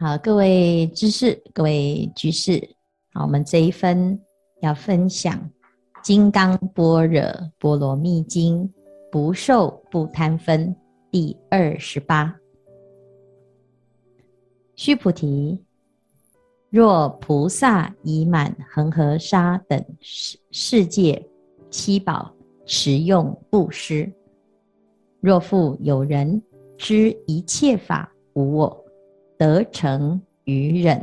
[0.00, 2.62] 好，各位知识，各位居士，
[3.12, 4.16] 好，我们这一分
[4.60, 5.34] 要分享
[6.04, 7.20] 《金刚般若
[7.58, 8.62] 波罗蜜经》
[9.10, 10.72] 不受不贪分
[11.10, 12.32] 第二十八。
[14.76, 15.58] 须菩提，
[16.70, 21.20] 若菩萨以满恒河沙等世世界
[21.70, 22.32] 七宝
[22.64, 24.08] 持用布施，
[25.20, 26.40] 若复有人
[26.76, 28.84] 知一切法无我。
[29.38, 31.00] 得成于忍，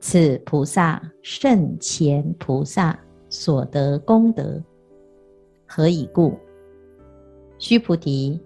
[0.00, 2.98] 此菩萨胜前菩萨
[3.30, 4.62] 所得功德。
[5.66, 6.34] 何以故？
[7.58, 8.38] 须菩提，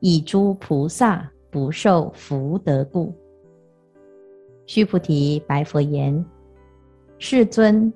[0.00, 3.14] 以诸菩萨不受福德故。
[4.66, 6.26] 须菩提白佛言：
[7.18, 7.92] 世尊，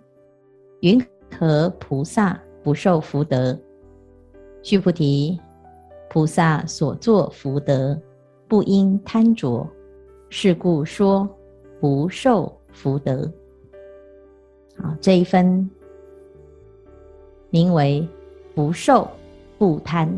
[0.83, 1.05] 云
[1.37, 3.59] 何菩萨不受福德？
[4.63, 5.37] 须菩提，
[6.09, 8.01] 菩萨所作福德，
[8.47, 9.69] 不应贪着。
[10.33, 11.29] 是故说
[11.81, 13.31] 不受福德。
[14.79, 15.69] 好，这一分
[17.51, 18.09] 名为
[18.55, 19.07] 不受
[19.59, 20.09] 不贪。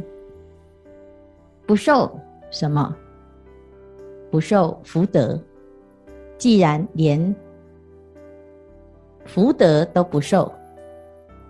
[1.66, 2.94] 不受什么？
[4.30, 5.40] 不受福德。
[6.36, 7.34] 既然连
[9.24, 10.52] 福德都不受，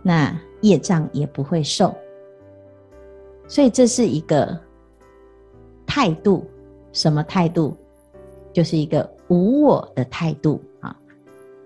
[0.02, 1.92] 那业障也不会受。
[3.48, 4.56] 所以这是一个
[5.84, 6.46] 态度，
[6.92, 7.76] 什么态度？
[8.52, 10.94] 就是一个无我的态度啊，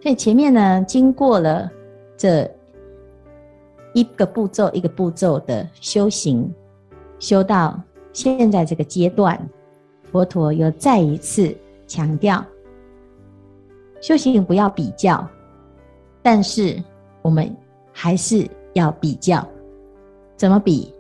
[0.00, 1.70] 所以前面呢，经过了
[2.16, 2.48] 这
[3.92, 6.48] 一个步骤一个步骤的修行，
[7.18, 7.80] 修到
[8.12, 9.36] 现在这个阶段，
[10.12, 11.56] 佛陀又再一次
[11.86, 12.44] 强调，
[14.00, 15.26] 修行不要比较，
[16.22, 16.82] 但是
[17.22, 17.54] 我们
[17.92, 19.46] 还是要比较，
[20.36, 20.92] 怎么比？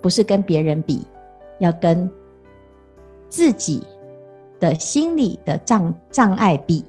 [0.00, 1.04] 不是跟别人比，
[1.58, 2.08] 要跟
[3.28, 3.82] 自己。
[4.58, 6.84] 的心理的障障碍比，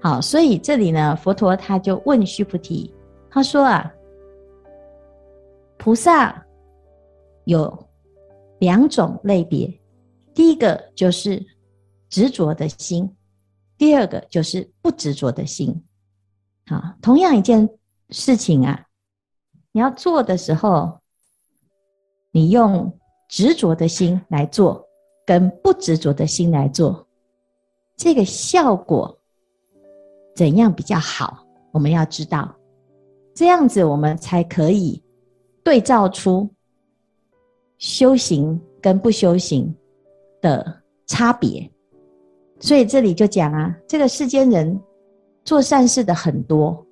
[0.00, 2.94] 好，所以这里呢，佛陀他就问须菩提，
[3.30, 3.92] 他说啊，
[5.76, 6.44] 菩萨
[7.44, 7.88] 有
[8.58, 9.80] 两种类别，
[10.34, 11.44] 第一个就是
[12.08, 13.14] 执着的心，
[13.76, 15.84] 第二个就是不执着的心。
[16.66, 17.68] 好，同样一件
[18.10, 18.86] 事情啊，
[19.72, 21.00] 你要做的时候，
[22.30, 24.87] 你用执着的心来做。
[25.28, 27.06] 跟不执着的心来做，
[27.98, 29.14] 这个效果
[30.34, 31.44] 怎样比较好？
[31.70, 32.56] 我们要知道，
[33.34, 35.02] 这样子我们才可以
[35.62, 36.48] 对照出
[37.76, 39.76] 修行跟不修行
[40.40, 41.70] 的差别。
[42.58, 44.80] 所以这里就讲啊，这个世间人
[45.44, 46.82] 做善事的很多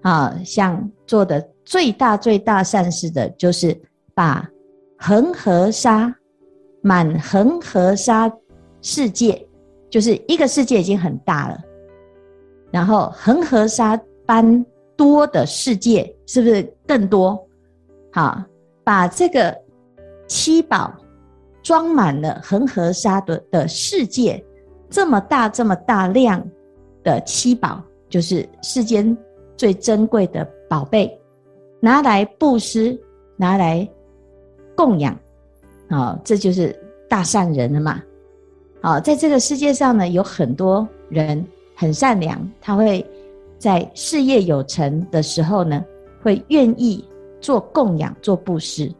[0.00, 3.78] 啊，像做的最大最大善事的，就是
[4.14, 4.50] 把
[4.96, 6.16] 恒河沙。
[6.86, 8.32] 满恒河沙
[8.80, 9.44] 世界，
[9.90, 11.58] 就是一个世界已经很大了，
[12.70, 14.64] 然后恒河沙般
[14.96, 17.44] 多的世界，是不是更多？
[18.12, 18.40] 好，
[18.84, 19.52] 把这个
[20.28, 20.94] 七宝
[21.60, 24.40] 装满了恒河沙的的世界，
[24.88, 26.40] 这么大这么大量
[27.02, 29.18] 的七宝，就是世间
[29.56, 31.20] 最珍贵的宝贝，
[31.80, 32.96] 拿来布施，
[33.36, 33.88] 拿来
[34.76, 35.18] 供养。
[35.88, 36.74] 好，这就是
[37.08, 38.02] 大善人了嘛。
[38.82, 43.04] 好，在这个世界上呢，有很多人很善良，他会
[43.58, 45.84] 在事业有成的时候呢，
[46.22, 47.04] 会愿意
[47.40, 48.92] 做供养、做布施。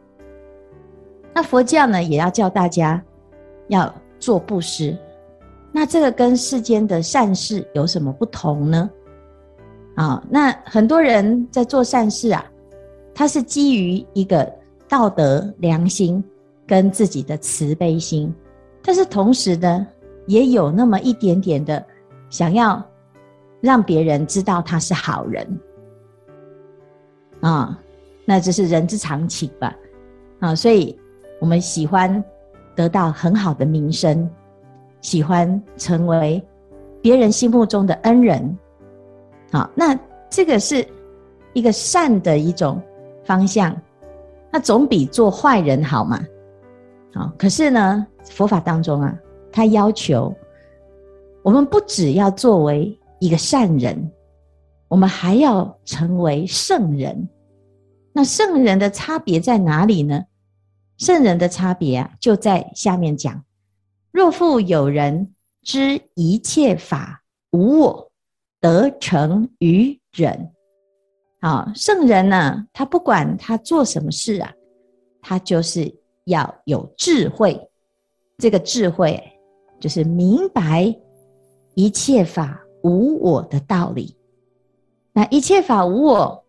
[1.35, 3.03] 那佛教呢，也要教大家
[3.69, 4.97] 要做布施。
[5.73, 8.91] 那这个跟世间的善事有什么不同呢？
[9.97, 12.45] 啊，那很多人在做善事啊，
[13.15, 14.51] 他是基于一个
[14.89, 16.25] 道德良心。
[16.67, 18.35] 跟自己的慈悲心，
[18.83, 19.87] 但是同时呢，
[20.27, 21.85] 也有那么一点点的
[22.29, 22.85] 想要
[23.61, 25.61] 让别人知道他是好人。
[27.41, 27.79] 啊，
[28.25, 29.77] 那这是人之常情吧。
[30.41, 30.99] 啊，所以
[31.41, 32.23] 我们喜欢
[32.75, 34.29] 得到很好的名声，
[35.01, 36.43] 喜欢成为
[37.01, 38.59] 别人心目中的恩人，
[39.53, 39.97] 好，那
[40.29, 40.85] 这个是
[41.53, 42.83] 一个善的一种
[43.25, 43.75] 方向，
[44.51, 46.21] 那总比做坏人好嘛。
[47.17, 49.19] 啊，可是呢，佛法当中啊，
[49.51, 50.35] 他要求
[51.43, 54.13] 我们不只要作为一个善人，
[54.87, 57.27] 我们还要成为圣人。
[58.13, 60.25] 那圣人的差别在哪里呢？
[60.99, 63.43] 圣人的差别啊，就在下面讲：
[64.13, 67.23] 若复有人知一切法
[67.53, 68.11] 无我，
[68.61, 70.51] 得成于忍。
[71.41, 74.53] 啊，圣人呢，他不管他做什么事啊，
[75.23, 75.95] 他就是。
[76.27, 77.61] 要有智慧，
[78.39, 79.21] 这个智慧
[79.81, 80.95] 就是明白
[81.75, 84.15] 一切法无我的道理。
[85.13, 86.45] 那一切法无我，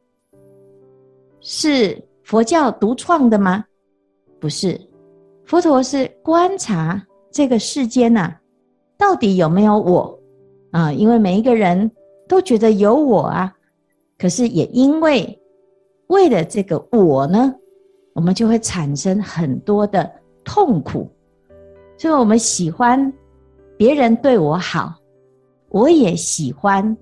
[1.40, 3.64] 是佛教独创的吗？
[4.40, 4.80] 不是，
[5.46, 7.02] 佛陀是观察
[7.32, 8.42] 这个世间呐、啊，
[8.98, 10.20] 到底有没有我
[10.72, 10.92] 啊？
[10.92, 11.90] 因为每一个人
[12.28, 13.54] 都觉得有我啊，
[14.18, 15.40] 可是也因为
[16.08, 17.56] 为了这个我呢，
[18.18, 20.12] 我们就会产生很多的
[20.44, 21.08] 痛苦。
[22.00, 23.14] 所以我们喜欢
[23.78, 24.96] 别人对我好，
[25.70, 26.98] 我也喜欢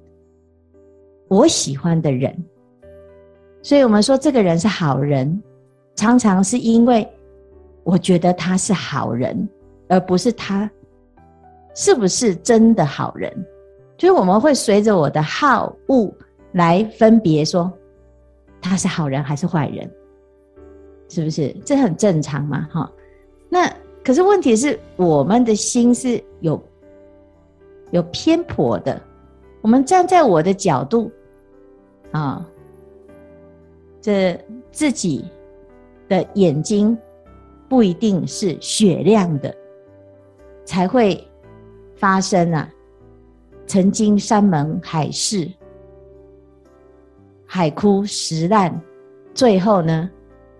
[1.29, 2.35] 我喜欢的人。
[3.63, 5.41] 所以我们说这个人是好人，
[5.95, 7.09] 常常是因为
[7.85, 9.47] 我觉得他是好人，
[9.87, 10.69] 而不是他
[11.73, 13.33] 是不是真的好人。
[13.95, 16.13] 就是我们会随着我的好恶
[16.51, 17.71] 来分别说
[18.59, 19.89] 他是好人还是坏人，
[21.09, 21.55] 是不是？
[21.65, 22.91] 这很正常嘛，哈。
[23.49, 23.71] 那。
[24.03, 26.63] 可是问题是，我们的心是有
[27.89, 29.01] 有偏颇的。
[29.61, 31.11] 我们站在我的角度
[32.11, 32.47] 啊，
[33.99, 34.39] 这
[34.71, 35.25] 自己
[36.07, 36.95] 的眼睛
[37.67, 39.51] 不一定是雪亮的，
[40.65, 41.19] 才会
[41.95, 42.69] 发生啊。
[43.65, 45.51] 曾经山盟海誓，
[47.47, 48.79] 海枯石烂，
[49.33, 50.07] 最后呢，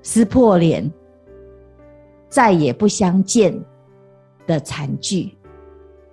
[0.06, 0.90] 撕破脸。
[2.30, 3.58] 再也不相见
[4.46, 5.36] 的惨剧，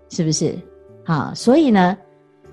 [0.08, 0.56] 是不是？
[1.04, 1.98] 啊，所以呢，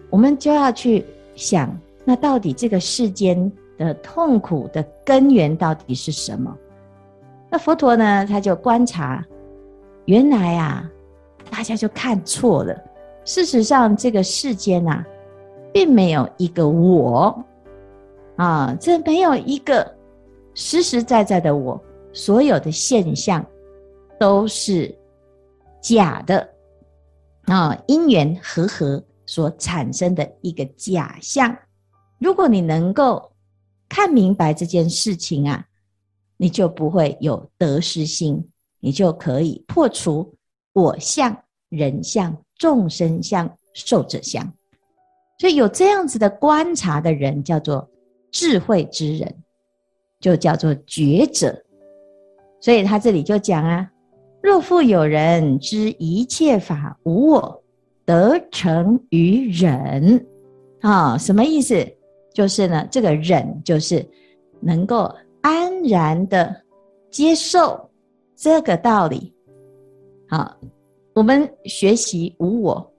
[0.10, 1.06] 我们就要去
[1.36, 6.58] 想，那到底这个世间的痛苦的根源到底是什么？
[7.50, 9.24] 那佛陀呢，他就观察，
[10.06, 10.90] 原来啊，
[11.52, 12.76] 大家就看错了。
[13.24, 15.06] 事实上，这个世间啊，
[15.72, 17.46] 并没有一个我
[18.38, 19.96] 啊，这没有一个
[20.60, 23.46] 实实在在的我，所有的现象。
[24.20, 24.94] 都是
[25.82, 26.46] 假的
[27.44, 31.58] 啊，因缘和合所产生的一个假象。
[32.18, 33.32] 如果你能够
[33.88, 35.66] 看明白这件事情啊，
[36.36, 38.46] 你就不会有得失心，
[38.82, 40.36] 你就可以破除
[40.74, 41.34] 我相、
[41.70, 44.46] 人相、众生相、寿者相。
[45.40, 47.90] 所以有这样子的观察的人，叫做
[48.34, 49.34] 智慧之人，
[50.20, 51.58] 就叫做觉者。
[52.62, 53.90] 所以他这里就讲啊。
[54.42, 57.64] 若复有人知一切法无我，
[58.06, 60.26] 得成于忍，
[60.80, 61.76] 啊、什么意思？
[62.34, 64.06] 就是呢，这个忍就是
[64.62, 66.56] 能够安然的
[67.12, 67.90] 接受
[68.34, 69.34] 这个道理。
[70.30, 70.56] 好，
[71.14, 72.94] 我们学习无我，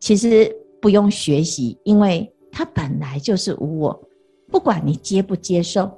[0.00, 4.08] 其实不用学习，因为它本来就是无我，
[4.48, 5.88] 不管你接不接受，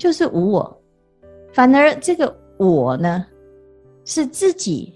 [0.00, 0.80] 就是无我。
[1.52, 3.26] 反而这个我呢？
[4.06, 4.94] 是自己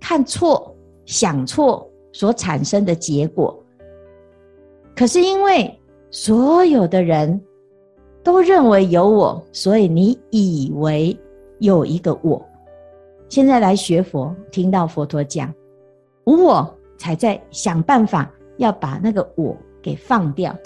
[0.00, 0.74] 看错、
[1.04, 3.60] 想错所产生的结果。
[4.94, 5.76] 可是因为
[6.10, 7.38] 所有的人
[8.22, 11.18] 都认为有我，所以你以为
[11.58, 12.40] 有一个我。
[13.28, 15.52] 现在来学佛，听到佛陀讲
[16.24, 20.56] 无我，才在想办法要把那个我给放掉。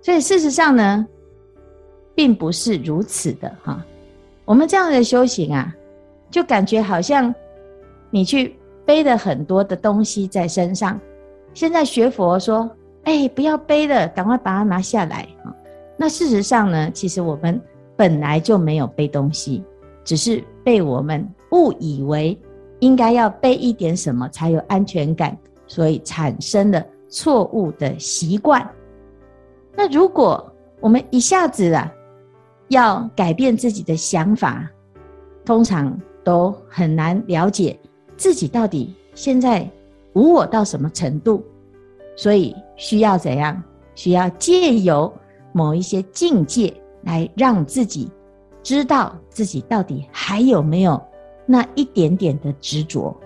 [0.00, 1.06] 所以事实上呢，
[2.16, 3.80] 并不是如此的哈。
[4.44, 5.72] 我们这样的修行啊。
[6.28, 7.32] 就感觉好像
[8.10, 8.54] 你去
[8.84, 11.00] 背了很多的东西在身上，
[11.54, 12.68] 现在学佛说
[13.04, 15.54] ：“哎，不要背了，赶快把它拿下来啊。”
[15.96, 17.58] 那事实上呢，其实我们
[17.94, 19.62] 本来就没有背东西，
[20.02, 22.36] 只是被我们误以为
[22.80, 25.34] 应该要背一点什么才有安全感，
[25.68, 28.68] 所以产生了错误的习惯。
[29.76, 30.44] 那如果
[30.80, 31.90] 我们一下子啊
[32.68, 34.68] 要改变自己的想法，
[35.44, 35.98] 通常。
[36.26, 37.78] 都很难了解
[38.16, 39.64] 自己到底现在
[40.12, 41.40] 无我到什么程度，
[42.16, 43.62] 所以需要怎样？
[43.94, 45.12] 需要借由
[45.52, 48.10] 某一些境界来让自己
[48.60, 51.00] 知道自己到底还有没有
[51.46, 53.16] 那一点点的执着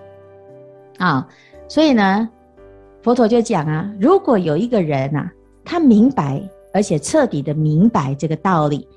[0.99, 1.27] 啊。
[1.67, 2.29] 所以呢，
[3.01, 5.33] 佛陀就讲啊，如果有一个人啊，
[5.65, 6.39] 他明白
[6.71, 8.87] 而且彻底的明白这个道理，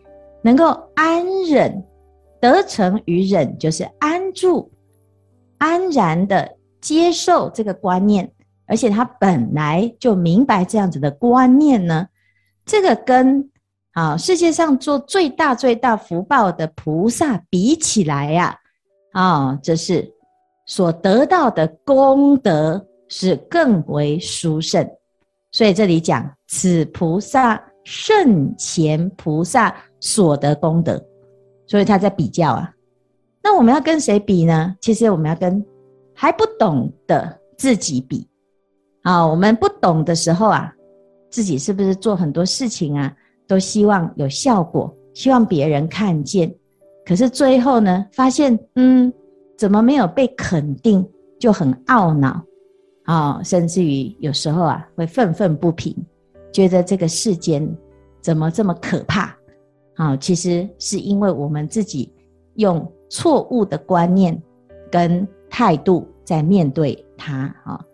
[0.44, 1.82] 能够安忍。
[2.40, 4.70] 得成于忍，就是安住、
[5.56, 8.30] 安然的接受这个观念，
[8.66, 12.06] 而且他本来就明白这样子的观念呢。
[12.66, 13.50] 这个跟
[13.92, 18.58] 啊世界上做最大最大福报的菩萨比起来呀，
[19.12, 20.12] 啊，这是
[20.66, 24.86] 所得到的功德是更为殊胜。
[25.50, 31.02] 所以这里讲此菩萨圣前菩萨所得功德。
[31.66, 32.70] 所以他在比较啊，
[33.42, 34.76] 那我们要跟谁比呢？
[34.80, 35.64] 其实我们要跟
[36.12, 38.28] 还不懂的自己比。
[39.02, 40.72] 啊，我们不懂的时候啊，
[41.30, 43.14] 自己是不是做很多事情啊，
[43.46, 46.54] 都希望有效果，希望别人看见。
[47.04, 49.12] 可是最后呢，发现嗯，
[49.56, 51.06] 怎么没有被肯定，
[51.40, 52.42] 就很懊恼
[53.04, 55.94] 啊，甚至于有时候啊，会愤愤不平，
[56.54, 57.68] 觉得这个世间
[58.22, 59.36] 怎么这么可怕
[59.96, 60.16] 啊？
[60.16, 62.10] 其实是因为我们自己
[62.54, 64.40] 用错误的观念
[64.88, 67.84] 跟态度在面对它啊。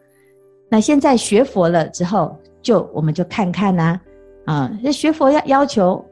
[0.69, 3.99] 那现在学佛了之后，就我们就看看呐，
[4.45, 6.05] 啊，这学佛要要求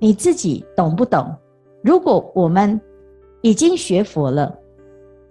[0.00, 1.32] 你自己懂不懂？
[1.82, 2.78] 如果我们
[3.42, 4.58] 已经学佛了，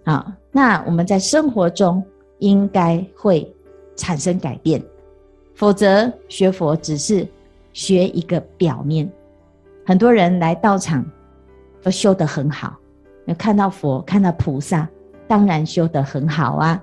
[0.04, 2.02] 啊，那我们在生活中
[2.38, 3.54] 应该会
[3.94, 4.82] 产生改变，
[5.54, 7.26] 否则学佛只是
[7.72, 9.10] 学一个表面。
[9.84, 11.04] 很多人来道场
[11.82, 12.76] 都修得很好，
[13.38, 14.88] 看到佛，看到菩萨，
[15.26, 16.82] 当然修得很好啊。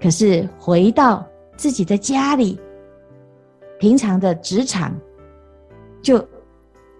[0.00, 1.26] 可是回到
[1.56, 2.58] 自己的家里，
[3.78, 4.94] 平常的职场，
[6.02, 6.26] 就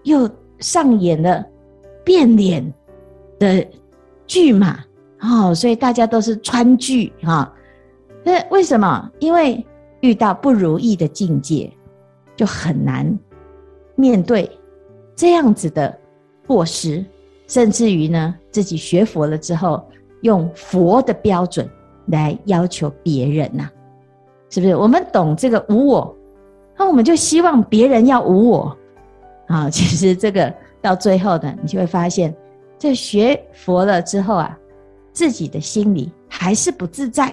[0.05, 1.45] 又上演了。
[2.07, 2.63] 变脸
[3.39, 3.67] 的
[4.27, 4.79] 剧嘛，
[5.21, 7.51] 哦，所以大家都是川剧哈。
[8.23, 9.11] 那为什么？
[9.21, 9.67] 因为
[10.05, 11.73] 遇到不如意的境界，
[12.37, 13.19] 就很难
[13.97, 14.51] 面对
[15.17, 15.99] 这样子的
[16.47, 17.03] 过失，
[17.47, 19.83] 甚至于呢，自己学佛了之后，
[20.21, 21.67] 用佛的标准
[22.09, 23.71] 来要求别人呐、
[24.51, 24.77] 是不是？
[24.77, 26.15] 我们懂这个无我，
[26.77, 28.77] 那我们就希望别人要无我
[29.47, 29.69] 啊。
[29.73, 30.53] 其实这个。
[30.85, 32.37] 到最后呢，你就会发现，
[32.79, 34.55] 这学佛了之后啊，
[35.15, 37.33] 自己的心里还是不自在，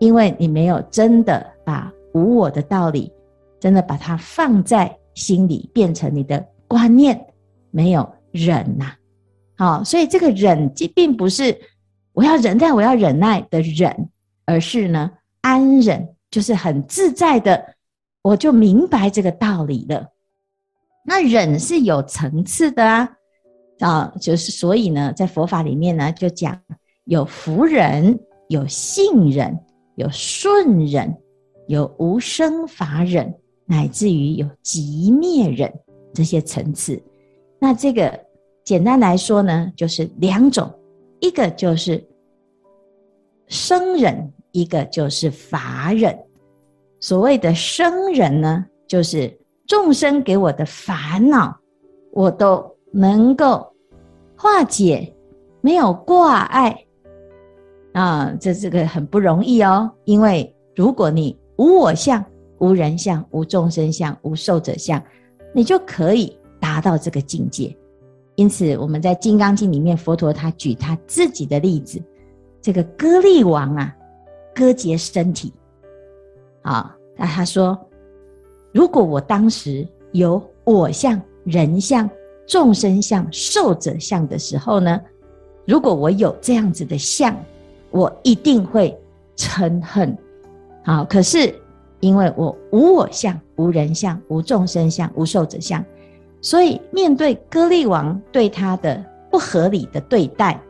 [0.00, 3.12] 因为你没有真的把无我的道理，
[3.58, 7.20] 真的把它放在心里，变成你的观念，
[7.70, 8.92] 没有忍呐。
[9.56, 11.58] 好，所以这个忍，既并不是
[12.12, 14.08] 我要忍耐，我要忍耐的忍，
[14.46, 15.10] 而是呢，
[15.42, 17.74] 安忍，就是很自在的，
[18.22, 20.08] 我就明白这个道理了。
[21.04, 23.10] 那忍是有层次的啊，
[23.80, 26.58] 啊，就是所以呢，在佛法里面呢，就讲
[27.04, 29.58] 有福忍、有信忍、
[29.96, 31.14] 有顺忍、
[31.70, 33.32] 有无生法忍，
[33.64, 35.72] 乃至于有极灭忍
[36.12, 37.00] 这些层次。
[37.60, 38.18] 那这个
[38.64, 40.68] 简单来说呢，就是两种，
[41.20, 42.04] 一个就是
[43.46, 46.18] 生忍，一个就是法忍。
[46.98, 49.34] 所谓的生忍呢，就是。
[49.66, 51.56] 众生给我的烦恼，
[52.10, 53.64] 我都能够
[54.36, 55.14] 化解，
[55.60, 56.76] 没有挂碍
[57.92, 59.88] 啊，这这个很不容易哦。
[60.06, 62.24] 因为如果你无我相、
[62.60, 64.98] 无人相、无众生相、无寿者相，
[65.54, 67.76] 你就可以达到这个境界。
[68.34, 72.02] 因此，我们在《金刚经》里面，佛陀他举他自己的例子，
[72.62, 73.94] 这个歌利王啊，
[74.54, 75.52] 割截身体，
[76.62, 77.78] 啊，那他说。
[78.72, 82.08] 如果我当时有我相、人相、
[82.46, 84.98] 众生相、寿者相的时候呢？
[85.66, 87.36] 如果我有这样子的相，
[87.90, 88.98] 我一定会
[89.36, 90.16] 嗔恨。
[90.84, 91.54] 好，可是
[92.00, 95.84] 因为我无我相、无人相、无众生相、无寿者相，
[96.40, 100.60] 所以面对歌利王对他的不合理的对待，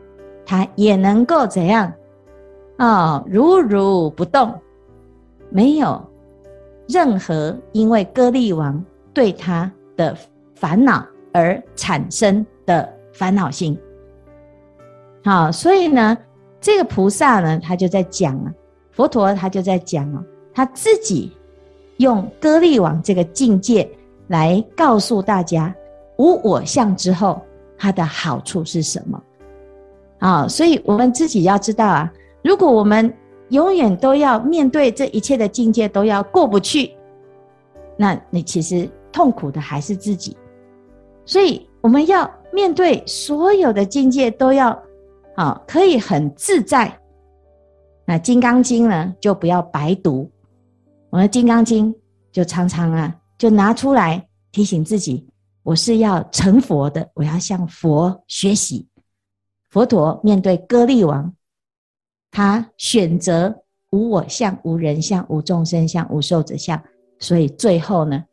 [0.45, 1.91] 他也能够怎样？
[2.77, 4.53] 啊、哦，如如不动，
[5.49, 6.01] 没有。
[6.87, 10.13] 任何因为歌利王对他的
[10.55, 13.79] 烦恼而产生的烦恼心，
[15.23, 16.17] 好，所以呢，
[16.59, 18.51] 这个菩萨呢，他就在讲啊，
[19.01, 21.35] 佛陀他就在讲哦，他自己
[21.97, 23.89] 用歌利王这个境界
[24.27, 25.73] 来告诉大家，
[26.19, 27.41] 无我相之后，
[27.79, 29.23] 它的好处是什么？
[30.19, 33.11] 啊，所以我们自己要知道啊，如果我们
[33.49, 36.91] 永远都要面对这一切的境界，都要过不去，
[37.97, 40.37] 那你其实痛苦的还是自己。
[41.25, 44.79] 所以我们要面对所有的境界，都要
[45.37, 46.95] 啊，可以很自在。
[48.05, 50.29] 那《金刚经》呢，就不要白读。
[51.09, 51.93] 我们《金刚经》
[52.31, 55.27] 就常常啊，就拿出来提醒自己：
[55.63, 58.87] 我是要成佛的，我要向佛学习。
[59.69, 61.33] 佛陀面对歌利王。
[62.33, 63.53] 他选择
[63.89, 66.81] 无我相、无人相、无众生相、无寿者相，
[67.19, 68.23] 所以最后呢，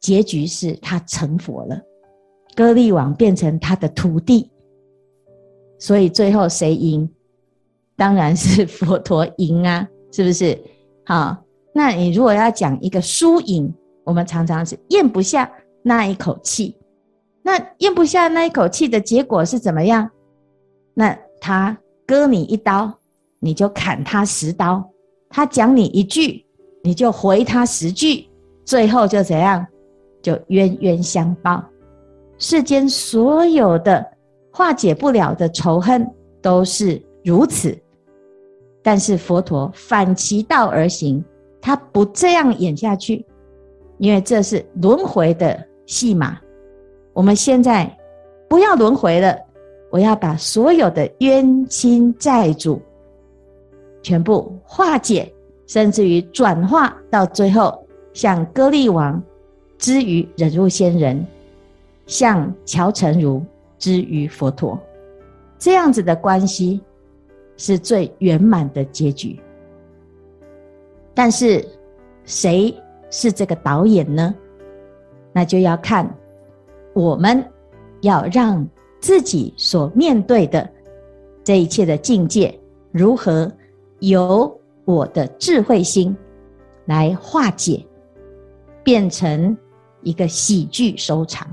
[0.00, 1.80] 结局是他成佛了，
[2.56, 4.50] 歌利王变成他的徒弟，
[5.78, 7.08] 所以最后谁赢？
[8.00, 10.58] 当然是佛陀赢啊， 是不是？
[11.04, 11.36] 好，
[11.74, 13.70] 那你如果要讲一个输赢，
[14.04, 15.52] 我们常常是咽不下
[15.82, 16.74] 那一口气，
[17.42, 20.10] 那咽不下那一口气的结果是怎么样？
[20.94, 21.76] 那他。
[22.06, 22.92] 割你一刀，
[23.38, 24.82] 你就砍他十刀；
[25.28, 26.44] 他讲你一句，
[26.82, 28.28] 你就回他十句，
[28.64, 29.64] 最后就怎样？
[30.20, 31.62] 就冤冤相报。
[32.36, 34.04] 世间所有的
[34.52, 36.04] 化解不了的仇恨
[36.42, 37.80] 都是如此，
[38.82, 41.22] 但是佛陀反其道而行，
[41.60, 43.24] 他不这样演下去，
[43.98, 46.38] 因为这是轮回的戏码。
[47.12, 47.94] 我们现在
[48.48, 49.36] 不要轮回了，
[49.90, 52.80] 我要把所有的冤亲债主
[54.02, 55.30] 全部化解，
[55.66, 59.22] 甚至于转化，到最后像歌利王
[59.76, 61.26] 之于忍辱仙人，
[62.06, 63.44] 像乔成如
[63.78, 64.78] 之于佛陀，
[65.58, 66.80] 这样子的关系
[67.60, 69.38] 是最圆满的结局。
[71.12, 71.62] 但是
[72.24, 72.74] 谁
[73.10, 74.34] 是这个导演呢？
[75.34, 76.08] 那就要看。
[76.94, 77.44] 我们
[78.00, 78.66] 要让
[78.98, 80.68] 自己所面对的
[81.44, 82.58] 这一切的境界，
[82.92, 83.50] 如何
[84.00, 86.16] 由我的智慧心
[86.86, 87.86] 来化解，
[88.82, 89.56] 变成
[90.02, 91.46] 一个喜剧收场。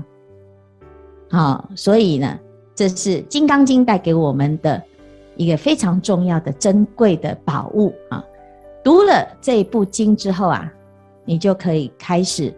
[1.30, 2.38] 好，所以呢，
[2.74, 4.82] 这是《金刚经》带给我们的
[5.38, 8.22] 一个非常重要的、珍贵的宝物啊！
[8.84, 10.70] 读了这一部经之后啊，
[11.24, 12.54] 你就可以开始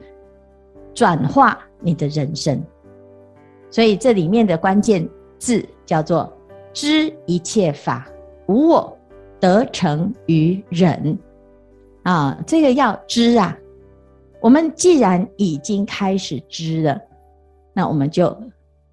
[0.92, 1.56] 转化。
[1.82, 2.62] 你的人生，
[3.70, 5.08] 所以这里面的关键
[5.38, 6.30] 字叫做
[6.74, 8.06] “知一切法
[8.48, 8.98] 无我，
[9.40, 11.18] 得成于忍”。
[12.04, 13.56] 啊，这个要知啊。
[14.42, 17.00] 我们既然已经开始知了，
[17.72, 18.38] 那我们就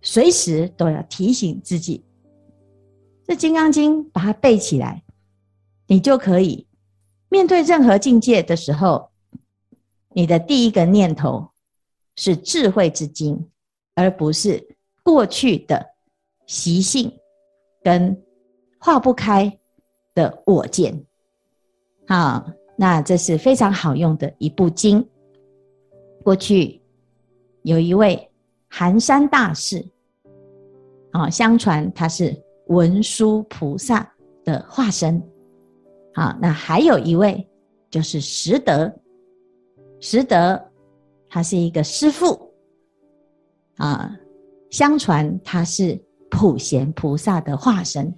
[0.01, 2.01] 随时都要提醒自己，
[3.27, 5.03] 这《金刚经》把它背起来，
[5.87, 6.65] 你就可以
[7.29, 9.11] 面对任何境界的时候，
[10.13, 11.51] 你的第一个念头。
[12.19, 13.47] 是智慧之经，
[13.93, 15.85] 而不是过去的
[16.47, 17.13] 习性
[17.83, 18.19] 跟
[18.79, 19.59] 化不开
[20.15, 21.05] 的我见。
[22.07, 22.43] 好，
[22.75, 25.07] 那这是非常好用的一部经。
[26.23, 26.81] 过去
[27.61, 28.31] 有一位
[28.67, 29.87] 寒山大士，
[31.11, 32.35] 啊，相传他是
[32.67, 34.11] 文殊菩萨
[34.43, 35.21] 的化身。
[36.13, 37.47] 好，那还有一位
[37.89, 38.93] 就是拾得，
[39.99, 40.63] 拾得。
[41.29, 42.53] 他是一个师父
[43.75, 44.17] 啊，
[44.69, 46.01] 相传他是
[46.31, 48.13] 普贤菩萨的化身。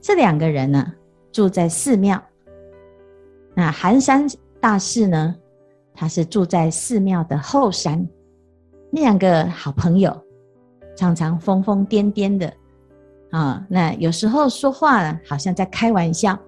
[0.00, 0.92] 这两个人呢，
[1.30, 2.20] 住在寺庙。
[3.54, 4.26] 那寒山
[4.60, 5.36] 大士呢，
[5.92, 8.08] 他是住在寺庙的后山。
[8.90, 10.18] 那两个好朋友，
[10.96, 12.52] 常常疯疯癫癫的
[13.32, 13.66] 啊。
[13.68, 16.38] 那有时候说话呢，好像在开玩笑，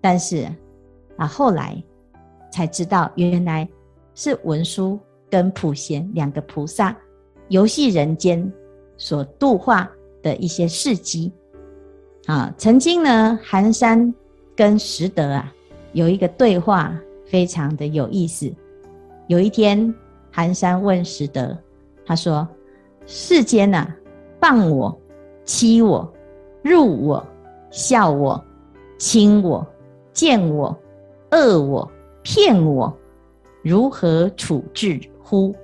[0.00, 0.48] 但是
[1.18, 1.76] 啊，后来
[2.50, 3.68] 才知道，原来
[4.14, 4.98] 是文殊。
[5.32, 6.92] 跟普贤两个菩萨
[7.50, 8.52] 游戏人间
[8.96, 9.88] 所度化
[10.24, 11.32] 的一些事迹
[12.26, 14.12] 啊，曾经呢，寒山
[14.56, 15.54] 跟拾得啊
[15.92, 16.92] 有一个对话，
[17.26, 18.52] 非常的有意思。
[19.28, 19.94] 有一天，
[20.32, 21.56] 寒山问拾得，
[22.04, 22.44] 他说
[23.06, 23.86] ：“世间呐，
[24.40, 25.00] 谤我、
[25.44, 26.12] 欺我、
[26.62, 27.26] 入我、
[27.70, 28.42] 笑我、
[28.98, 29.66] 轻我、
[30.12, 30.76] 见我、
[31.30, 31.90] 恶我、
[32.22, 32.94] 骗我，
[33.62, 35.54] 如何处置？”乎，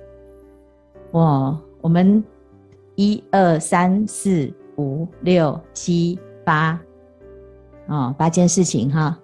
[1.11, 2.23] 我我们
[2.95, 6.79] 一二三四五六七八，
[7.87, 9.19] 哦，八件事情哈。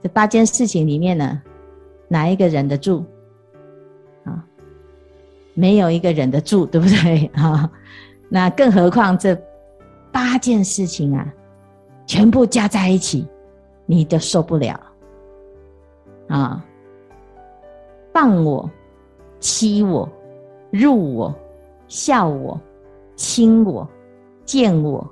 [0.00, 1.42] 这八件事情里面呢，
[2.08, 3.02] 哪一个忍得住？
[4.24, 4.46] 啊，
[5.54, 7.28] 没有一个忍得住，对不对？
[7.34, 7.68] 啊，
[8.28, 9.36] 那更何况这
[10.14, 11.34] 八件事情啊，
[12.06, 13.26] 全部加在一起，
[13.84, 14.80] 你都受不了
[16.28, 16.64] 啊！
[18.12, 18.70] 谤我。
[19.40, 20.10] 欺我、
[20.70, 21.34] 辱我、
[21.86, 22.58] 笑我、
[23.14, 23.86] 轻我、
[24.46, 25.06] 贱我、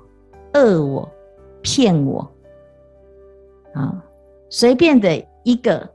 [0.54, 1.06] 恶我、
[1.60, 2.32] 骗我，
[3.74, 4.02] 啊，
[4.48, 5.86] 随便的一个，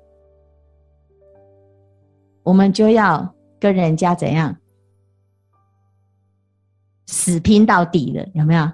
[2.43, 4.55] 我们就要跟人家怎样
[7.07, 8.23] 死拼到底了？
[8.35, 8.71] 有没有？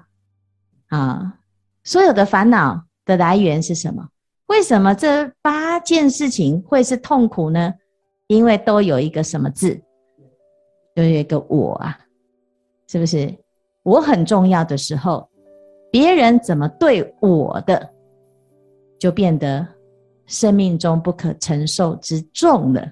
[0.94, 1.34] 啊，
[1.82, 4.08] 所有的烦恼的来源是什么？
[4.46, 7.74] 为什么这八件事情会是痛苦呢？
[8.28, 9.82] 因为都有一个什么字，
[10.94, 11.98] 都有一个我啊，
[12.86, 13.34] 是不是？
[13.82, 15.28] 我很重要的时候，
[15.90, 17.90] 别人怎么对我的，
[18.98, 19.66] 就变得
[20.26, 22.86] 生命中不可承受之重了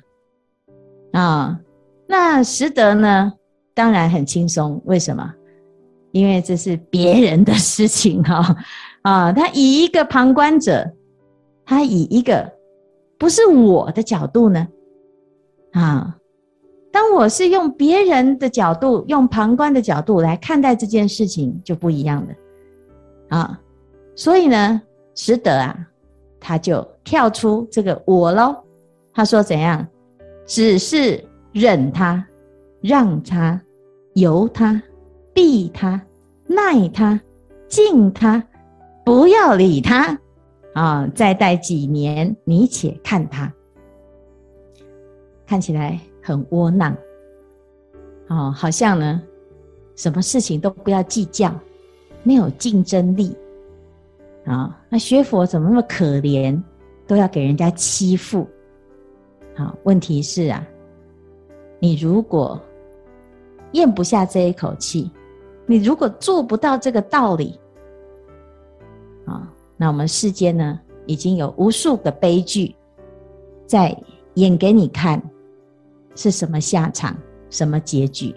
[1.13, 1.61] 啊。
[2.09, 3.33] 那拾得呢？
[3.75, 5.35] 当然很轻松，为什么？
[6.13, 8.57] 因为这是别人的事情哈
[9.03, 9.33] 啊。
[9.33, 10.89] 他以一个旁观者，
[11.65, 12.51] 他以一个
[13.19, 14.69] 不是我的角度呢。
[15.73, 16.17] 啊，
[16.93, 23.39] 当我是用别人的角度，用旁观的角度来看待这件事情，就不一样了。
[23.39, 23.61] 啊，
[24.15, 24.81] 所以呢，
[25.15, 25.77] 实得啊，
[26.39, 28.55] 他就跳出这个我喽。
[29.15, 29.87] 他说怎样？
[30.45, 32.23] 只是忍他，
[32.83, 33.59] 让他，
[34.15, 34.83] 由他，
[35.35, 36.01] 避他，
[36.47, 37.21] 耐他，
[37.69, 38.43] 敬他，
[39.05, 40.19] 不要理他。
[40.75, 43.53] 啊，再待几年，你且看他。
[45.47, 46.97] 看起来很窝囊。
[48.29, 49.23] 哦，好像呢，
[49.97, 51.55] 什么事情都不要计较，
[52.23, 53.37] 没有竞争力。
[54.47, 56.59] 啊，那学佛怎么那么可怜，
[57.07, 58.49] 都要给人家欺负？
[59.55, 60.67] 好，问题是啊，
[61.79, 62.59] 你如果
[63.73, 65.11] 咽不下这一口气，
[65.67, 67.59] 你如果做不到这个道理，
[69.27, 72.75] 啊，那我们世间呢，已经有无数个悲剧
[73.67, 73.97] 在
[74.35, 75.23] 演给你看，
[76.15, 77.17] 是什么下场，
[77.49, 78.35] 什么结局？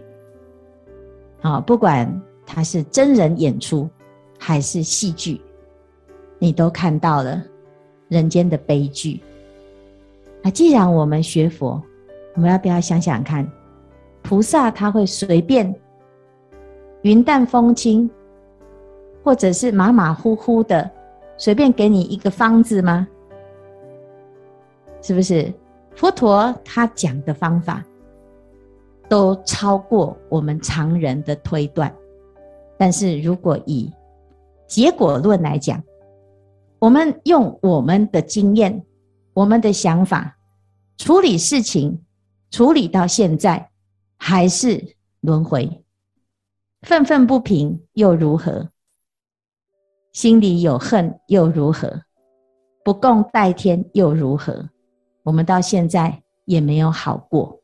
[1.41, 3.89] 啊，不管它是真人演出
[4.39, 5.41] 还是戏剧，
[6.39, 7.43] 你都看到了
[8.07, 9.21] 人间的悲剧。
[10.41, 11.81] 那既然我们学佛，
[12.35, 13.49] 我们要不要想想看，
[14.21, 15.73] 菩萨他会随便
[17.06, 18.10] 云淡风轻，
[19.24, 20.89] 或者是马马虎虎的
[21.38, 23.08] 随便给你一个方子吗？
[25.04, 25.54] 是不是？
[25.94, 27.86] 佛陀他讲的方法
[29.08, 31.94] 都超过我们常人的推断，
[32.76, 33.94] 但是如果以
[34.65, 35.84] 结果论来讲，
[36.80, 38.84] 我们用我们的经验，
[39.36, 40.36] 我们的想法。
[40.98, 42.04] 处理事情，
[42.50, 43.70] 处理到现在
[44.18, 44.84] 还是
[45.22, 45.85] 轮回，
[46.86, 48.69] 愤愤不平又如何？
[50.13, 52.04] 心里有恨又如何？
[52.84, 54.69] 不共戴天又如何？
[55.24, 57.60] 我们到现在也没有好过。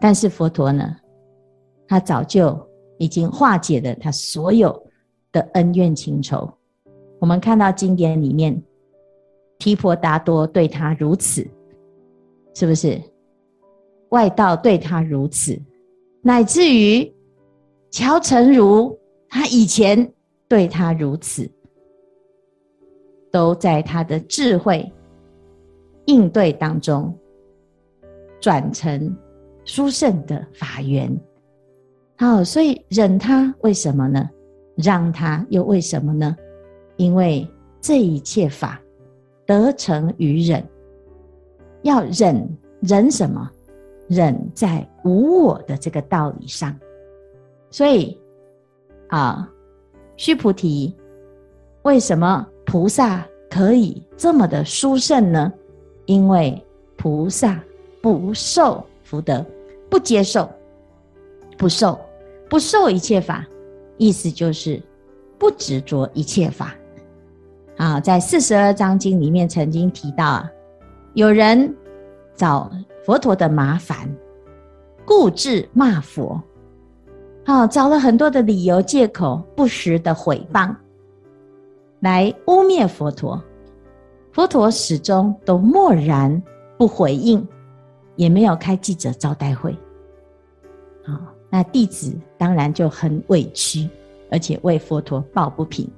[0.00, 0.96] 但是佛陀呢，
[1.86, 2.58] 他早就
[2.98, 4.84] 已经化解了他所有
[5.30, 6.52] 的恩怨情仇。
[7.20, 8.60] 我们看到经典里面，
[9.60, 11.48] 提婆达多对他如此。
[12.52, 13.00] 是不是
[14.08, 15.56] 外道对他如此，
[16.20, 17.14] 乃至于
[17.90, 18.96] 乔成儒
[19.28, 20.12] 他以前
[20.48, 21.50] 对他如此，
[23.30, 24.90] 都在他的智慧
[26.06, 27.16] 应对当中
[28.40, 29.16] 转成
[29.64, 31.14] 殊胜的法缘。
[32.16, 34.28] 好，所以忍他为什么呢？
[34.76, 36.36] 让他又为什么呢？
[36.96, 37.46] 因为
[37.80, 38.80] 这一切法
[39.46, 40.64] 得成于忍。
[41.82, 43.50] 要忍忍什么？
[44.08, 46.78] 忍在无我的这个道理上。
[47.70, 48.18] 所以
[49.08, 49.48] 啊，
[50.16, 50.94] 须菩提，
[51.82, 55.52] 为什么菩萨可以这么的殊胜呢？
[56.06, 56.62] 因为
[56.96, 57.62] 菩萨
[58.02, 59.44] 不受福德，
[59.88, 60.48] 不接受，
[61.56, 61.98] 不受，
[62.48, 63.46] 不受一切法，
[63.96, 64.82] 意思就是
[65.38, 66.74] 不执着一切法。
[67.76, 70.50] 啊，在四十二章经里面曾经提到啊。
[71.14, 71.74] 有人
[72.36, 72.70] 找
[73.04, 74.08] 佛陀的麻烦，
[75.04, 76.40] 故置骂佛，
[77.44, 80.74] 好，找了很多的理由借口，不实的诽谤，
[82.00, 83.42] 来污蔑佛陀。
[84.32, 86.40] 佛陀始终都默然
[86.78, 87.44] 不回应，
[88.16, 89.76] 也没有开记者招待会。
[91.04, 93.88] 好，那弟子当然就很委屈，
[94.30, 95.90] 而且为佛陀抱不平。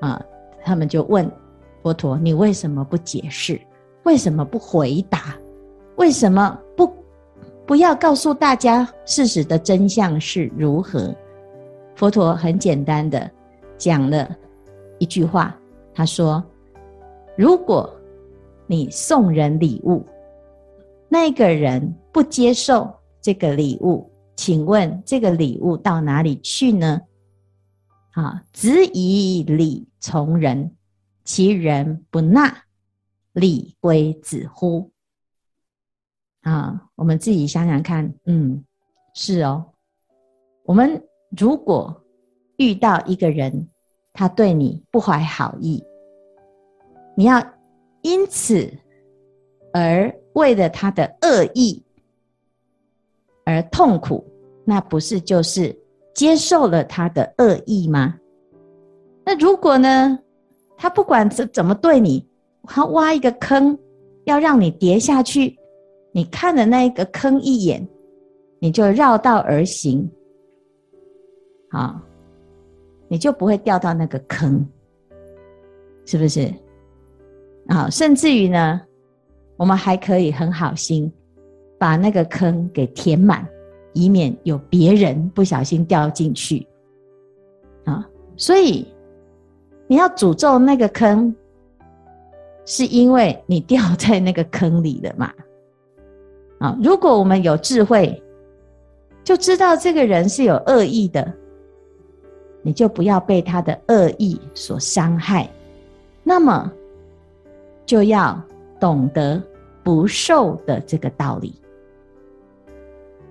[0.00, 0.20] 啊，
[0.64, 1.30] 他们就问
[1.82, 3.60] 佛陀：“你为什么不解释？”
[4.02, 5.36] 为什么不回答？
[5.96, 6.92] 为什么不
[7.66, 11.12] 不要告诉大家事实的真相是如何？
[11.96, 13.28] 佛陀很简单的
[13.76, 14.34] 讲了
[14.98, 15.58] 一句话，
[15.92, 16.44] 他说
[17.36, 17.92] ：“如果
[18.66, 20.06] 你送人礼物，
[21.08, 22.88] 那个人不接受
[23.20, 27.00] 这个礼物，请问这个礼物到哪里去呢？
[28.12, 30.70] 啊，子以礼从人，
[31.24, 32.56] 其人不纳。”
[33.34, 34.90] 礼归子乎？
[36.46, 38.64] 啊，我们自己想想看，嗯，
[39.14, 39.64] 是哦。
[40.64, 41.02] 我们
[41.36, 41.92] 如果
[42.56, 43.68] 遇到一个人，
[44.12, 45.82] 他对你不怀好意，
[47.16, 47.44] 你要
[48.02, 48.72] 因此
[49.72, 51.82] 而为了他的恶意
[53.44, 54.24] 而痛苦，
[54.64, 55.76] 那不是就是
[56.14, 58.14] 接受了他的恶意吗？
[59.24, 60.16] 那如果呢，
[60.76, 62.24] 他不管怎怎么对你，
[62.62, 63.76] 他挖一个坑，
[64.26, 65.58] 要让你跌下去。
[66.16, 67.86] 你看了那一个坑一眼，
[68.58, 70.10] 你就绕道而行，
[71.70, 72.00] 好，
[73.06, 74.66] 你就不会掉到那个坑，
[76.06, 76.50] 是不是？
[77.66, 78.80] 啊，甚至于呢，
[79.58, 81.12] 我们还可以很好心
[81.78, 83.46] 把那个坑给填满，
[83.92, 86.66] 以免有别人不小心掉进去。
[87.84, 88.88] 啊，所以
[89.86, 91.36] 你要诅咒那个坑。
[92.68, 95.30] 是因为你掉在那个坑里了嘛。
[96.58, 98.22] 啊，如果我们有智慧，
[99.22, 101.32] 就知道这个人是有恶意的，
[102.62, 105.48] 你就不要被他的恶意所伤害，
[106.22, 106.72] 那么
[107.84, 108.40] 就要
[108.80, 109.42] 懂得
[109.82, 111.54] 不受的这个道理。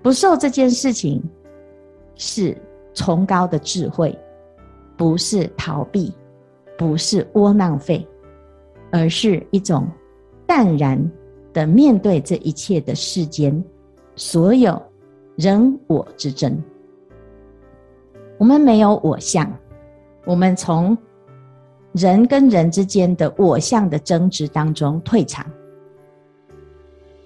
[0.02, 1.24] 不受这件事情
[2.16, 2.56] 是
[2.94, 4.16] 崇高的智慧，
[4.96, 6.14] 不是逃避，
[6.78, 8.08] 不是窝囊废，
[8.92, 9.88] 而是一种
[10.46, 11.00] 淡然
[11.56, 13.64] 的面对这一切的世间
[14.16, 14.80] 所有
[15.36, 16.62] 人我之争。
[18.38, 19.52] 我们没有我相，
[20.26, 20.96] 我们从
[21.94, 25.44] 人跟人之间的我相的争执当中退场，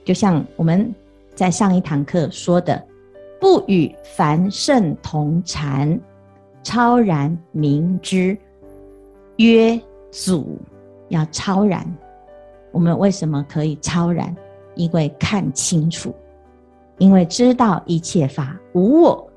[0.05, 0.93] 就像我们。
[1.35, 2.85] 在上一堂课说的，
[3.39, 5.97] 不与凡圣同禅，
[6.61, 8.37] 超然明之，
[9.37, 9.79] 曰
[10.11, 10.59] 祖。
[11.07, 11.85] 要超然，
[12.71, 14.35] 我们为什么可以超然？
[14.75, 16.15] 因为看清楚，
[16.99, 19.31] 因为知道一切法无我，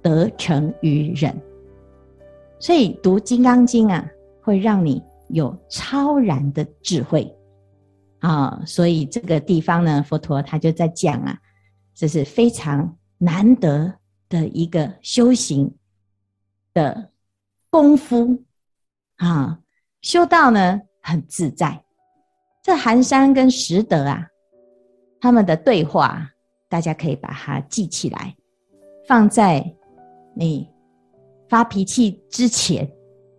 [0.00, 1.34] 得成于人。
[2.60, 4.08] 所以读《金刚经》啊，
[4.42, 7.34] 会让你有超然的智慧。
[8.20, 11.38] 啊，所以这个地方呢，佛陀他就在讲啊，
[11.94, 13.92] 这是非常难得
[14.28, 15.72] 的一个修行
[16.74, 17.10] 的
[17.70, 18.44] 功夫
[19.16, 19.58] 啊，
[20.02, 21.82] 修道呢很自在。
[22.68, 24.26] 这寒山跟拾得啊，
[25.22, 26.28] 他们的对话，
[26.68, 28.36] 大家可以把它记起来，
[29.06, 29.64] 放在
[30.36, 30.68] 你
[31.48, 32.86] 发脾气之前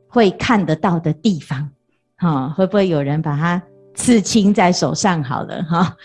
[0.08, 1.70] 会看得到的地方。
[2.18, 3.62] 哈，会不会有人把它？
[3.94, 5.96] 刺青在手上好了哈，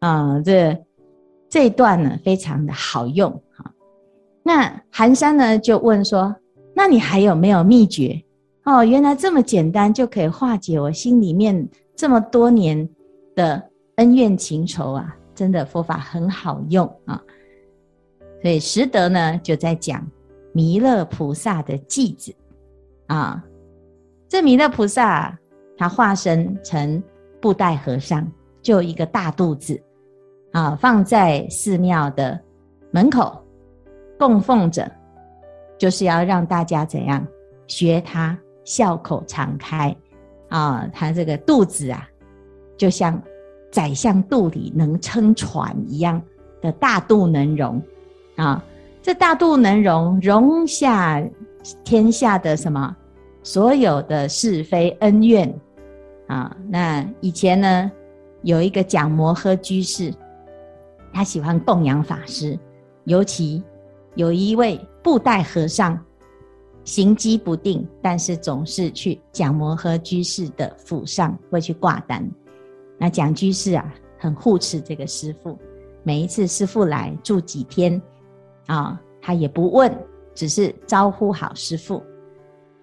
[0.00, 0.76] 啊，这
[1.48, 3.72] 这一段呢非常的好用哈。
[4.42, 6.36] 那寒山呢就问说
[6.76, 8.22] ：“那你还有没有秘诀？
[8.64, 12.88] 哦，原来这么简单就可以化解我心里面这么多年
[13.34, 15.16] 的恩怨情仇啊！
[15.34, 17.20] 真的佛法很好用啊。”
[18.42, 20.06] 所以实得呢就在讲
[20.52, 22.32] 弥勒菩萨的偈子
[23.06, 23.42] 啊，
[24.28, 25.36] 这弥勒菩萨
[25.76, 27.02] 他化身成。
[27.38, 28.26] 布袋和尚
[28.60, 29.80] 就一个大肚子，
[30.52, 32.40] 啊，放在寺庙的
[32.90, 33.40] 门口
[34.18, 34.90] 供奉着，
[35.78, 37.24] 就是要让大家怎样
[37.68, 39.94] 学他笑口常开
[40.48, 42.08] 啊，他这个肚子啊，
[42.76, 43.20] 就像
[43.70, 46.20] 宰相肚里能撑船一样
[46.60, 47.82] 的大肚能容
[48.36, 48.64] 啊，
[49.02, 51.22] 这大肚能容容下
[51.84, 52.96] 天下的什么
[53.42, 55.52] 所有的是非恩怨。
[56.28, 57.90] 啊，那以前呢，
[58.42, 60.12] 有一个讲摩诃居士，
[61.12, 62.58] 他喜欢供养法师，
[63.04, 63.62] 尤其
[64.16, 65.96] 有一位布袋和尚，
[66.86, 72.26] 行迹不定，但是总是去讲摩诃居士的府上会去挂单。
[72.96, 75.58] 那蒋居士啊，很护持这个师父，
[76.02, 78.00] 每一次师父来住几天，
[78.68, 79.94] 啊，他也不问，
[80.34, 82.02] 只是招呼好师父。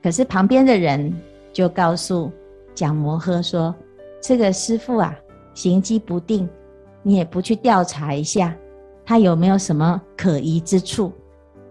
[0.03, 1.11] 可是旁边的人
[1.51, 2.31] 就告诉。
[2.75, 3.73] 蒋摩诃说
[4.19, 5.15] ：“这个师父啊，
[5.53, 6.49] 行迹不定，
[7.03, 8.57] 你也不去调查一下，
[9.05, 11.13] 他有没有什么可疑之处？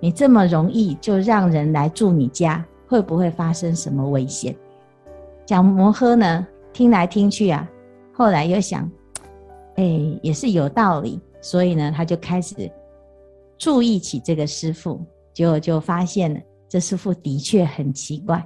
[0.02, 4.52] 你这么容易就让人来住你家，会不会发生什么危险？”
[5.46, 7.70] 讲摩诃呢，听来听去啊，
[8.12, 8.90] 后来又想，
[9.76, 9.84] 哎，
[10.20, 12.68] 也是有道理，所以呢，他就开始
[13.56, 15.00] 注意起这个师傅，
[15.32, 18.44] 结果就发现了，这师傅的确很奇怪，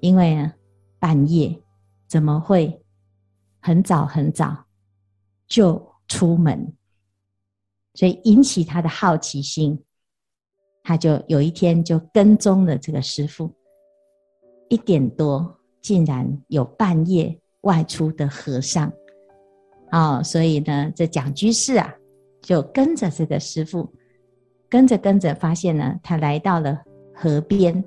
[0.00, 0.50] 因为呢，
[0.98, 1.60] 半夜。
[2.06, 2.80] 怎么会
[3.60, 4.56] 很早很早
[5.48, 6.72] 就出门？
[7.94, 9.82] 所以引起他的好奇心，
[10.84, 13.52] 他就有一天就跟踪了这个师傅。
[14.68, 18.92] 一点多，竟然有半夜外出的和尚。
[19.90, 21.92] 哦，所以呢，这蒋居士啊，
[22.40, 23.92] 就跟着这个师傅，
[24.68, 26.80] 跟着跟着，发现呢，他来到了
[27.12, 27.84] 河边，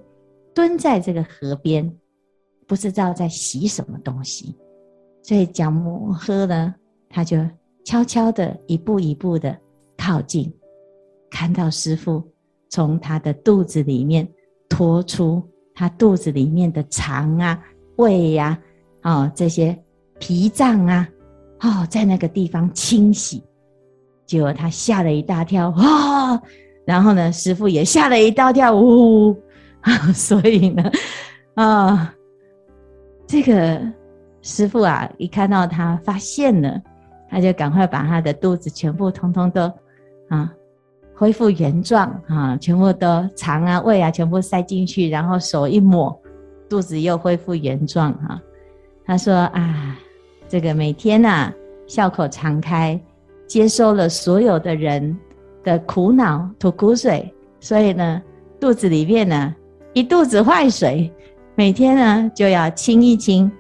[0.54, 1.98] 蹲在这个河边。
[2.68, 4.54] 不知道在洗什么东西，
[5.24, 6.76] 所以蒋摩诃呢，
[7.08, 7.38] 他就
[7.86, 9.58] 悄悄的一步一步的
[9.98, 10.54] 靠近，
[11.30, 12.22] 看到师傅
[12.70, 14.28] 从他的肚子里面
[14.70, 17.60] 拖出他肚子里面的肠啊、
[17.98, 18.58] 胃呀、
[19.02, 19.78] 啊、哦这些
[20.20, 21.08] 脾脏啊，
[21.62, 23.44] 哦在那个地方清洗，
[24.26, 26.42] 结果他吓了一大跳啊、哦，
[26.86, 30.92] 然后呢，师父也吓了一大跳，呜、哦， 所以呢，
[31.56, 32.10] 啊、哦。
[33.30, 33.82] 这个
[34.42, 36.82] 师父啊，一看到他发现了，
[37.30, 39.64] 他就赶快把他的肚子全部通通都
[40.30, 40.50] 啊
[41.18, 46.16] 恢复原状啊，全部都肠啊、胃啊全部塞进去，然后手一抹，
[46.70, 48.40] 肚子又恢复原状、啊。
[49.04, 49.98] 他说啊，
[50.48, 51.54] 这个每天呐、啊，
[51.88, 53.00] 笑口常开，
[53.48, 55.18] 接收了所有的人
[55.64, 58.22] 的苦恼吐苦水，所以呢，
[58.60, 59.56] 肚子里面呢
[59.94, 61.12] 一肚子坏水，
[61.56, 63.52] 每天呢就要清一清。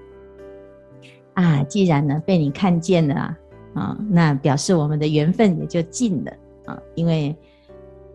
[1.34, 3.38] 啊，既然呢被你看见了啊，
[3.74, 6.32] 啊，那表示我们的缘分也就尽了
[6.66, 7.36] 啊，因为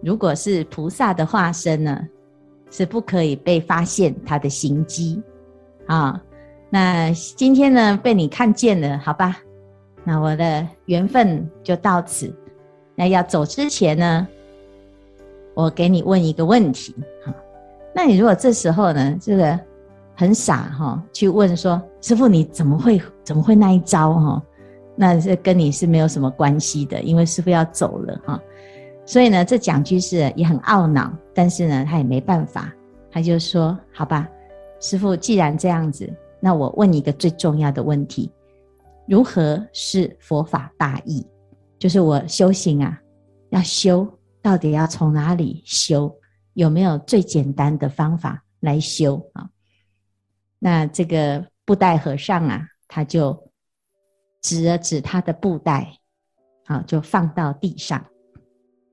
[0.02, 2.00] 如果是菩萨的化身呢，
[2.70, 5.22] 是不可以被发现他的行迹
[5.86, 6.20] 啊。
[6.68, 9.36] 那今天呢被你看见了，好吧？
[10.04, 12.34] 那我的缘分就到此。
[12.94, 14.26] 那要走之前呢，
[15.54, 17.32] 我给你问一个问题哈。
[17.94, 19.58] 那你如果这时候呢，这个
[20.16, 24.42] 很傻哈，去问说：“师父，你怎么会怎么会那一招哈？”
[24.96, 28.40] 那这跟你是没有什么关系的，因为师父要走了哈。
[29.04, 32.72] 所以呢，这蒋居士也很懊恼，但是呢，他也没办法，
[33.10, 34.28] 他就说：“好吧，
[34.80, 36.08] 师傅，既然这样子，
[36.40, 38.30] 那我问一个最重要的问题：
[39.08, 41.26] 如何是佛法大义？
[41.78, 42.96] 就是我修行啊，
[43.50, 44.08] 要修，
[44.40, 46.14] 到底要从哪里修？
[46.54, 49.48] 有没有最简单的方法来修啊？”
[50.60, 53.50] 那这个布袋和尚啊，他就
[54.42, 55.92] 指了指他的布袋，
[56.66, 58.00] 好，就放到地上。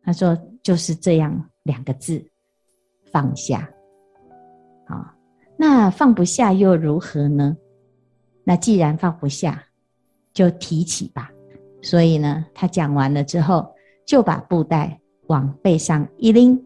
[0.04, 2.24] 他说：“就是这样两个字，
[3.12, 3.70] 放下。
[4.86, 5.16] 啊，
[5.58, 7.56] 那放不下又如何呢？
[8.44, 9.64] 那既然放不下，
[10.34, 11.32] 就提起吧。
[11.82, 13.70] 所以呢，他讲完了之后，
[14.06, 16.60] 就把布袋往背上一拎，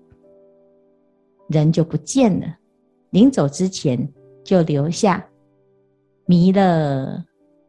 [1.49, 2.57] 人就不见了。
[3.09, 4.09] 临走之前，
[4.43, 5.23] 就留下
[6.25, 7.23] 弥勒，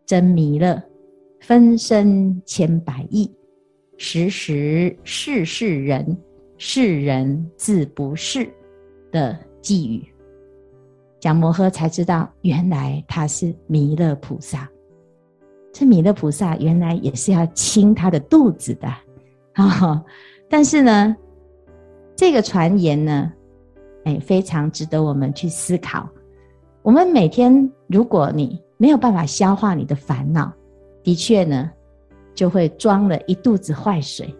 [0.07, 0.81] 真弥勒，
[1.41, 3.31] 分身千百亿。”
[3.97, 6.17] 时时是是人，
[6.59, 8.49] 是人自不是
[9.11, 10.05] 的寄语，
[11.21, 14.69] 蒋摩诃才知道，原来他是弥勒菩萨。
[15.73, 18.89] 这弥勒菩萨原来也是要清他的肚子的
[19.55, 20.05] 啊！
[20.49, 21.17] 但是呢，
[22.15, 23.33] 这个传言呢，
[24.05, 26.09] 哎，非常值得我们去思考。
[26.83, 30.53] 我们每天，如果你没有办法消化你的烦恼，
[31.03, 31.71] 的确呢。
[32.35, 34.35] 就会装了一肚子坏水，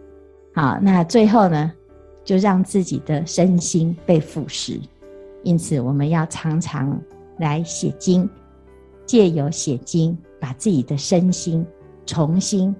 [0.53, 1.71] 好，那最后呢，
[2.23, 4.79] 就让自己的身心被腐蚀。
[5.43, 6.99] 因此，我们要常常
[7.37, 8.29] 来写经，
[9.05, 11.65] 借由写经，把自己的身心
[12.05, 12.75] 重新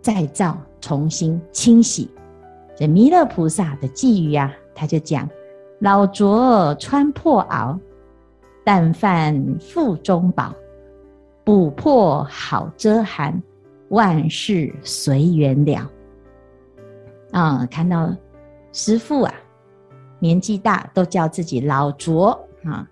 [0.00, 2.10] 再造、重新清洗。
[2.74, 5.28] 这弥勒菩萨的寄语啊，他就讲：
[5.78, 7.78] 老拙穿破袄，
[8.64, 10.54] 但饭腹中饱，
[11.44, 13.40] 补破好遮寒。
[13.90, 15.90] 万事随缘了
[17.32, 17.66] 啊！
[17.70, 18.14] 看到
[18.72, 19.32] 师父啊，
[20.18, 22.30] 年纪大都叫自己老拙
[22.64, 22.88] 啊。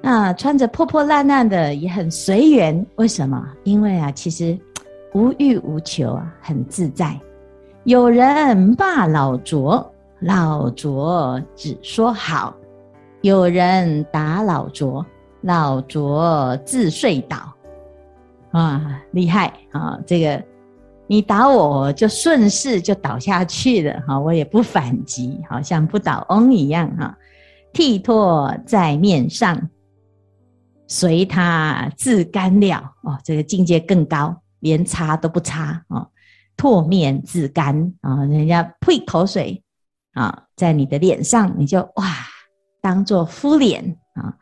[0.00, 3.46] 那穿着破破烂烂的也很随缘，为什么？
[3.64, 4.58] 因为啊，其实
[5.12, 7.18] 无欲无求啊，很自在。
[7.84, 12.54] 有人骂老拙，老拙只说好；
[13.22, 15.04] 有人打老拙，
[15.40, 17.52] 老拙自睡倒。
[18.50, 19.98] 啊，厉害啊！
[20.06, 20.42] 这个
[21.06, 27.16] 你打我，就顺势就倒下去了哈，我也不反击，好像不倒翁一样哈。
[27.72, 29.68] 剃脱在面上，
[30.86, 33.18] 随他自干了哦。
[33.22, 36.08] 这个境界更高，连擦都不擦啊，
[36.56, 39.62] 唾面自干啊，人家呸口水
[40.14, 42.06] 啊，在你的脸上，你就哇，
[42.80, 44.34] 当做敷脸啊，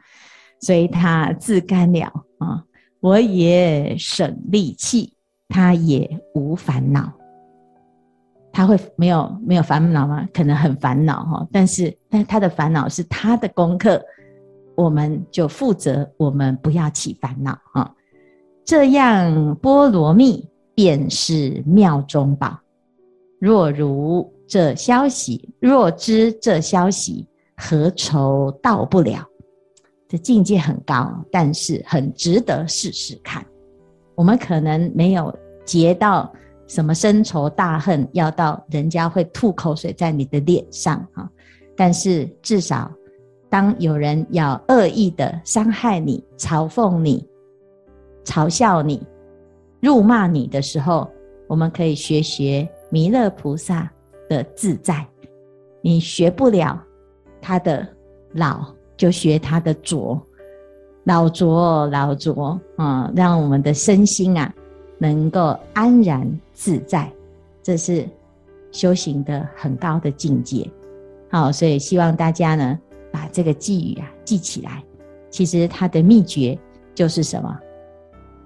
[0.61, 2.07] 随他自干了
[2.39, 2.63] 啊。
[3.07, 5.13] 我也省力气，
[5.49, 7.13] 他也无烦恼。
[8.53, 10.29] 他会没有没有烦恼吗？
[10.35, 14.03] 可能很烦恼哈，但是但他的烦恼是他的功课，
[14.75, 17.89] 我们就负责，我们不要起烦恼啊。
[18.65, 20.45] 这样波罗蜜
[20.75, 22.59] 便是妙中宝。
[23.39, 27.25] 若如这消息，若知这消息，
[27.57, 29.25] 何愁到不了？
[30.09, 33.45] 这境界很高，但是很值得试试看。
[34.15, 35.35] 我们可能没有
[35.65, 36.33] 结到
[36.69, 41.29] 什么深仇大恨，要到人家会吐口水在你的脸上啊。
[41.77, 42.91] 但是至少，
[43.51, 47.29] 当有人要恶意的伤害你、嘲讽你、
[48.25, 49.05] 嘲笑你、
[49.81, 51.11] 辱骂你的时候，
[51.49, 53.91] 我们可以学学弥勒菩萨
[54.29, 55.07] 的自在。
[55.83, 56.81] 你学不了
[57.41, 57.87] 他的
[58.35, 58.76] 老。
[58.97, 60.21] 就学他的拙，
[61.05, 64.53] 老拙老拙啊，让我们的身心啊
[64.99, 67.13] 能够安然自在，
[67.63, 68.09] 这是
[68.73, 70.69] 修行的很高的境界。
[71.31, 72.79] 好，所以希望大家呢
[73.13, 74.83] 把这个寄语啊记起来。
[75.29, 76.59] 其实它的秘诀
[76.95, 77.59] 就是什么？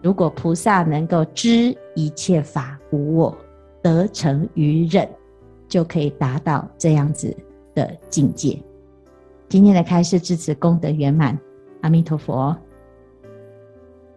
[0.02, 3.38] 如果菩萨能够知一切法无我，
[3.82, 5.08] 得成于忍，
[5.68, 7.36] 就可以达到这样子
[7.74, 8.58] 的境界。
[9.50, 11.36] 今天的开示至此功德圆满，
[11.80, 12.56] 阿弥陀佛。